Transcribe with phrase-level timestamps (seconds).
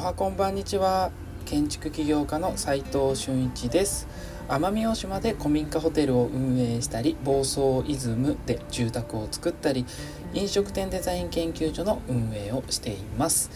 [0.00, 1.10] おはこんばんにちは。
[1.44, 4.08] 建築起業家の斉藤俊一です。
[4.48, 9.84] 奄美大島で古民家ホテルを運営したり房総イズムで住宅を作ったり
[10.32, 13.50] 飲食店デザイン研究所の運営をしています。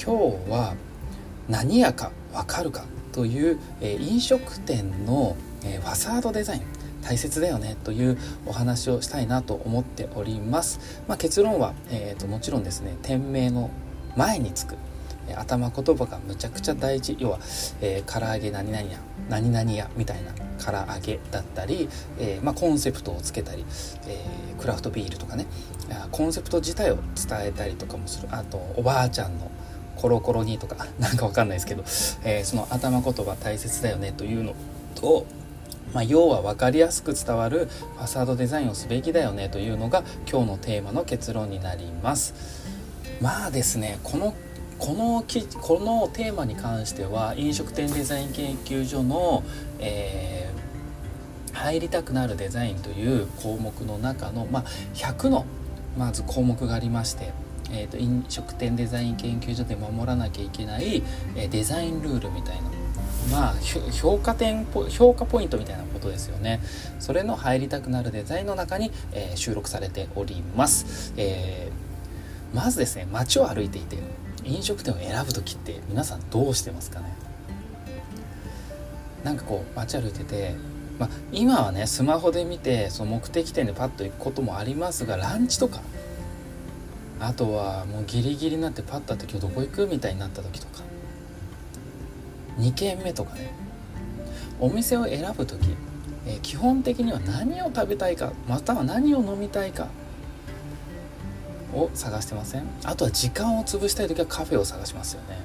[0.00, 0.16] 今
[0.46, 0.76] 日は
[1.48, 6.62] 何屋かわかるかという、え飲食店の、えファサードデザイン。
[7.02, 13.70] 大切だよねというお話をしたいなと思っております、まあ、結論は、えーと、もちろんですね店名の
[14.16, 14.74] 前につく
[15.34, 17.16] 頭言葉がむちゃくちゃ大事。
[17.18, 17.38] 要は、
[17.80, 21.88] えー、唐揚げ何々や何々やみたいな唐揚げだったり、
[22.18, 23.64] えー、まあ、コンセプトをつけたり、
[24.06, 25.46] えー、クラフトビールとかね。
[26.10, 28.28] コンセプト自体を伝えたりとかもする。
[28.30, 29.50] あとおばあちゃんの
[29.96, 31.84] コロコロにとか なんかわかんないですけど、
[32.24, 34.54] えその頭言葉大切だよねというの
[34.94, 35.26] と
[35.94, 42.34] まあ、要は分かりやすく伝わるファサードデザインをすべきだよねというのが今日のテーマの結論になります。
[43.20, 44.34] まあですねこの
[44.78, 49.42] このきこのテーマに関しては飲食店デザイン研究所の、
[49.80, 55.46] えー、入りたくなるデザインという項目の中の、まあ、100の
[55.96, 57.32] まず項目がありまして
[57.70, 61.02] えーと、と飲食店デザイン研究所で守らなきゃいけない、
[61.36, 62.70] えー、デザインルールみたいな
[63.30, 63.54] まあ
[63.92, 66.60] 評価点評価ポイントみたいなことですよね。
[66.98, 73.96] それの入りたくなるデザインの中に、えー、収録されております、えー、まずですね街を歩いていて
[74.48, 77.06] 飲食店を選ぶ時って皆さんどうしてますかね？
[79.24, 80.54] なんかこう街歩いてて
[80.98, 85.80] まあ、今はねスマホで見てその目的地でパッと行くこともありますがランチとか
[87.20, 90.82] あとはもうギリギリになってパッと会って今日どこ行くみたいになった時とか
[92.58, 93.52] 2軒目とかね
[94.58, 95.60] お店を選ぶ時、
[96.26, 99.86] えー、基本的には何を食べたいかまたは何を飲みたいか
[101.74, 102.64] を探してません？
[102.84, 105.38] あとは時間を潰したい時はカフェを探しますよね。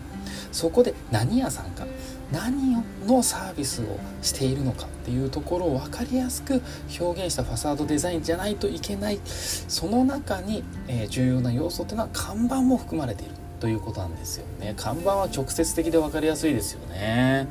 [0.52, 1.86] そこで何屋さんか
[2.32, 6.62] 何のサービスをしているのかっていうところを分かりやすく
[7.00, 9.20] 表現したファサードデザインじゃないといけない。
[9.26, 14.74] その中に、え、重要な要素っていうのは看板も含まれているということなんですよね。
[14.78, 17.48] 看板は直接的で分かりやすいですよね。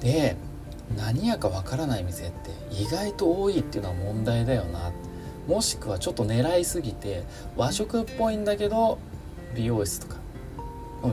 [0.00, 0.36] で
[0.96, 4.90] 何やか分からない店って意外と多いっていうのは問題だよな
[5.48, 7.24] もしくはちょっと狙いすぎて
[7.56, 8.98] 和食っぽいんだけど
[9.56, 10.16] 美容室とか。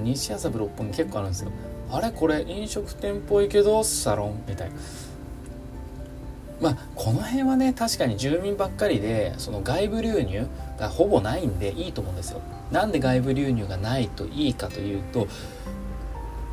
[0.04, 1.52] 西麻布六本木結構あるんですよ。
[1.92, 4.76] あれこれ飲食店っぽいけどサロンみたいな。
[6.60, 10.48] まあこの辺はね確かに住民ばっかりでその外部流入
[10.80, 12.42] がほぼないんでいいと思うんですよ。
[12.72, 15.28] なんで外部流入がないといいかというと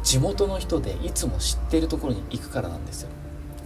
[0.02, 3.08] 地元の人でいつも知ってるところに行くからなんですよ。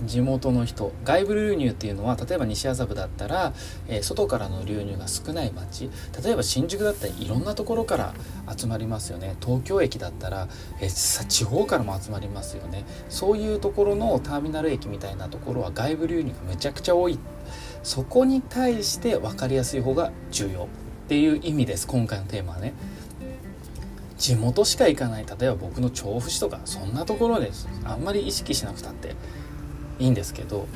[0.04, 3.52] 地元の人外部流入っていうのは例えば西麻布だったら、
[3.88, 5.90] えー、外からの流入が少ない街
[6.22, 8.14] 例えば新宿だったらいろんなところから
[8.56, 9.36] 集まりますよね。
[9.40, 10.48] 東京駅だったら、
[10.80, 12.84] えー、地方からも集まりますよね。
[13.08, 17.18] そういうところのターミナル駅みたいなところは外部流入がめちゃくちゃ多い。
[17.82, 20.66] そこに対して分かりやすい方が重要っ
[21.08, 21.86] ていう意味です。
[21.86, 22.74] 今回のテーマはね。
[24.18, 27.68] 地元しか行かない例えば僕の調布市とかそんなところです。
[27.84, 29.14] あんまり意識しなくたって。
[29.98, 30.66] いいんですけど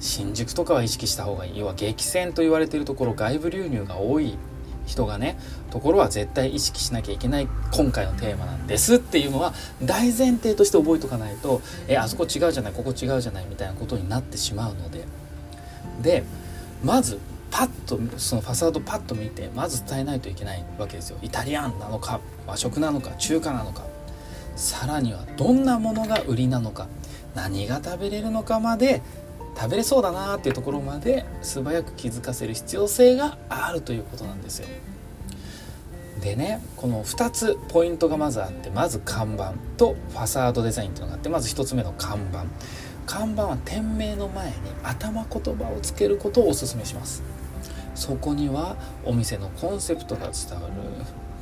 [0.00, 1.58] 新宿とかは意識した方がいい。
[1.58, 4.38] 要は激戦と言われているところ外部流入が多い
[4.86, 5.38] 人がね
[5.70, 9.52] ところは絶対意識しなきゃいけない今回のテーマなんですっていうのは
[9.82, 15.04] 大前提として覚えとかないとえあそこ違うじゃないここ違うじゃないみたいなことになってしまうので。
[16.02, 16.24] で
[16.82, 17.18] まず
[17.50, 21.18] パッとそのファサードパッと見てまず伝えないといけないわけですよ。
[21.20, 23.82] イタリアンなのか和食なのか中華なのか。
[24.56, 26.86] さらにはどんなものが売りなのか。
[27.34, 29.02] 何が食べれるのかまで
[29.56, 34.68] 食べれそうだなっていうところまで素早く気づかせる必要性があるということなんですよ。
[36.20, 42.44] でねこの2つポイントがまずあってまず看板とファサードデザインっていうのがあってまず1つ目の看板。
[43.06, 44.54] 看板は店名の前に
[44.84, 47.22] 頭言葉をつけることをおすめします。
[47.94, 50.74] そこにはお店のコンセプトが伝わる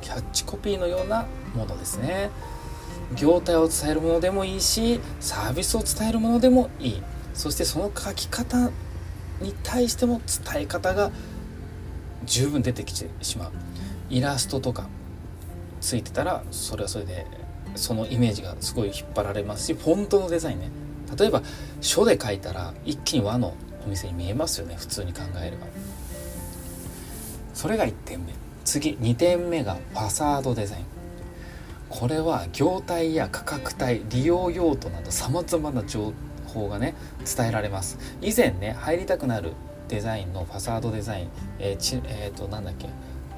[0.01, 2.31] キャッチコピーのようなものですね。
[3.15, 7.03] 業態を伝えるものでもいいしサービスを伝えるものでもいい。
[7.33, 8.69] そしてその書き方
[9.41, 10.21] に対しても
[10.53, 11.11] 伝え方が
[12.25, 13.51] 十分出てきてしまう。
[14.09, 14.87] イラストとか
[15.81, 17.25] ついてたらそれはそれで
[17.75, 20.69] そのイメージがすごい引っ張られますしフォントのデザインね。
[21.17, 21.41] 例えば
[21.81, 23.55] 書で書いたら一気に和の
[23.85, 24.75] お店に見えますよね。
[24.77, 25.67] 普通に考えれば。
[27.53, 28.33] それが1点目。
[28.65, 30.98] 次2点目がファサードデザイン。
[31.89, 36.13] これは業態や価格帯利用用途などさまざまな情
[36.47, 36.95] 報がね
[37.25, 37.97] 伝えられます。
[38.21, 39.53] 以前ね入りたくなる
[39.87, 42.87] デザインのファサードデザインえー、ちえー、となんだっけ、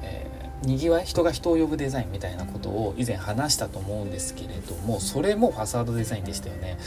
[0.02, 6.78] えにぎわい人が人を呼ぶデザインみたいなことを以前話したと思うんですけれどもそれもファサードデザインでしたよね。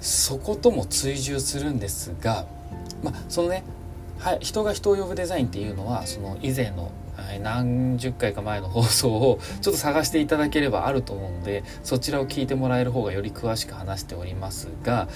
[0.00, 2.46] そことも追従するんですが
[3.02, 3.64] まあそのね
[4.18, 6.90] はい、人が人を呼ぶデザインっていうのはその以前の
[7.38, 15.08] 何十回か前の放送をちょっと探していただければあると思うのでそちらを聞いてもらえる方がより詳しく話しておりますが、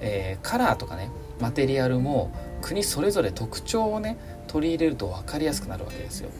[0.00, 1.10] えー、カラーとかね
[1.40, 2.30] マテリアルも
[2.62, 4.16] 国それぞれ特徴をね
[4.46, 6.30] 取り入れると分かりやすくなるわけですよ。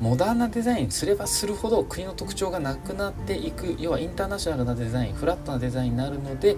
[0.00, 3.74] モダンなデザインすればするほど国の特徴がなくなっていく。
[3.80, 6.56] 要はインターナショナルなデザインフラットなデザインになるので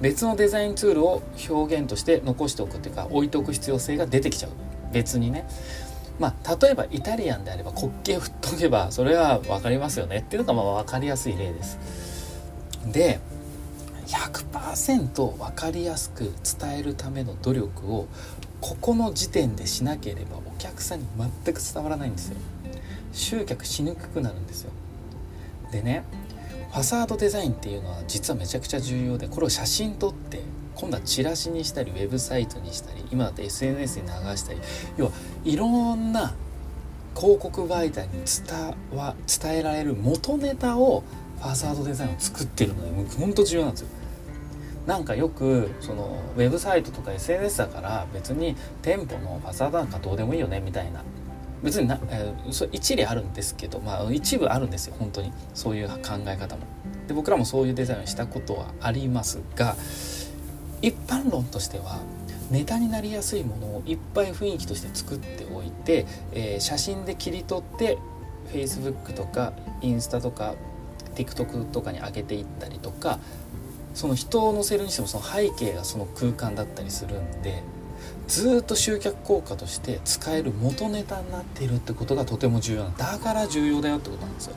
[0.00, 4.50] 別のデザインツールを表現として残しておくっていうか置いておく必要性が出てきちゃう。
[4.92, 5.46] 別にね
[6.18, 11.78] まあ例えばイタリアンであれば国旗を振っとけばそれは分かりますよねっていうのがまあ分かりやすい例です。
[12.86, 13.20] で
[14.06, 18.08] 100%分かりやすく伝えるための努力を
[18.60, 21.06] ここの時点でしなければお客さんに
[21.44, 22.36] 全く伝わらないんですよ。
[23.12, 24.70] 集客しにくくなるんですよ。
[25.70, 26.04] でね
[26.70, 30.40] ファサードデザインっていうのは実はめちゃくちゃ重要でこれを写真撮って
[30.74, 34.60] 今度はチラシにしたりウェブサイトにしたり今だって SNS に流したり
[34.96, 35.12] 要は
[35.44, 36.34] いろんな
[37.14, 41.02] 広告媒体に伝わ伝えられる元ネタを
[41.38, 43.88] ファサードデザインを作ってるのでもうほんと重要なんですよ。
[44.86, 51.02] なんかよくそのウェブサイトとか SNS だから別に店舗のファサードなんかどうでもいいよねみたいな。
[51.62, 55.32] 別にな、えー、そ一理あるんですけど、まあ、一部あるんですよ本当に。
[55.54, 55.96] そういう考
[56.26, 56.62] え方も。
[57.06, 59.76] で僕らもそういうデザインをしたことはありますが
[60.82, 62.00] 一般論としては
[62.50, 67.96] ネタになりやすいものをいっぱい雰囲気として作っておいて、えー、写真で切り取って
[68.52, 70.54] Facebook とかインスタとか
[71.14, 73.18] TikTok とかに上げていったりとか
[73.94, 77.62] その人を乗せるにしてもその背景がその空間だったりするんで
[78.26, 84.56] ずっと集客効果として使える元ネタになっているってことがとても重要なだから重要だよってことなんですよ。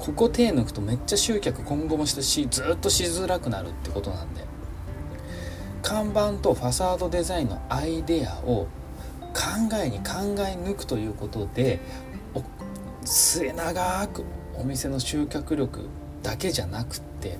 [0.00, 4.44] ここ手抜くとめっちゃ集客今後もしたしずっとしづらくなるってことなんで。
[5.82, 8.68] 看板とファサードデザインのアイデアを
[9.32, 11.80] 考えに考え抜くということで
[13.04, 14.24] 末永く
[14.54, 15.88] お店の集客力
[16.22, 17.38] だけじゃなくって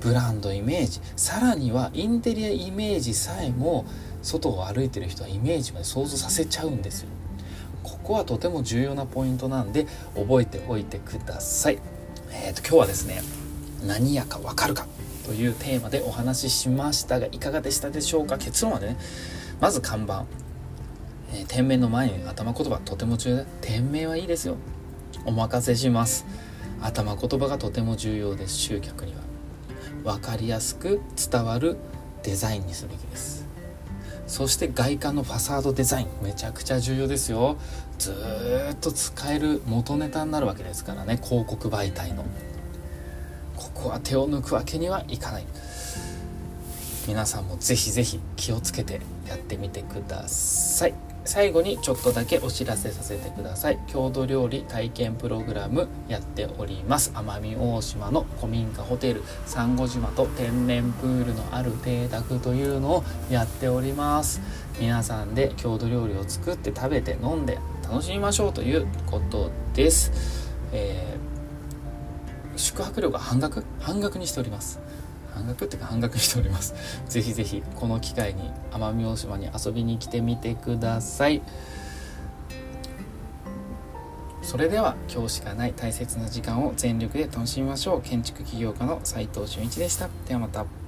[0.00, 3.84] ブランドイメージさらにはインテリアイメージさえも
[4.22, 7.08] 外を歩いてる人はイメージまで想像させちゃうんですよ。
[7.82, 11.78] ここはとても重要なポイントなんで覚えておいてください。
[12.30, 13.22] えーと、今日はですね
[13.86, 14.86] 何やかわかるか
[15.26, 18.38] というテーマでお話ししましたがいかがでしたでしょうか？
[18.38, 18.96] 結論はね
[19.60, 20.24] まず看板、
[21.32, 23.44] えー、店名の前に頭言葉とても重要だ。
[23.60, 24.56] 店名はいいですよ。
[25.24, 26.26] お任せします。
[26.80, 28.54] 頭言葉がとても重要です。
[28.56, 29.20] 集客には。
[30.04, 31.00] 分かりやすく
[31.30, 31.76] 伝わる
[32.24, 33.41] デザインにすべきです。
[34.32, 37.58] そして外観のファサードデザインめちゃくちゃ重要ですよ。
[37.98, 38.14] ず
[38.72, 42.24] っと使える元ネタになるわけですからね広告媒体の。
[43.54, 45.44] ここは手を抜くわけにはいかない。
[47.06, 50.94] 皆さんもぜひぜひ気をつけてやってみてください。
[51.24, 53.78] 最後にちょっとだけお知らせさせてください。
[53.86, 57.12] 郷土料理体験プログラムやっております。
[57.14, 59.22] 奄美大島の古民家ホテル。
[59.46, 64.40] サンゴ島と天然プールのある邸宅というのをやっております。
[64.80, 73.64] 皆さんで郷土料理を作って食べて飲んで楽しみましょうということです、えー、宿泊料が半額？
[73.80, 74.80] 半額にしております。
[75.34, 76.74] 半額っていうか半額しております。
[77.08, 81.42] ぜひぜひこの機会に奄美大島に遊びに来てみてください。
[84.42, 88.02] それでは今日しかない大切な時間を全力で楽しみましょう。
[88.02, 90.08] 建築起業家の斉藤俊一でした。
[90.26, 90.81] ではまた。